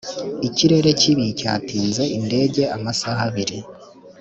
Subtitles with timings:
[0.47, 3.57] ikirere kibi cyatinze indege amasaha abiri.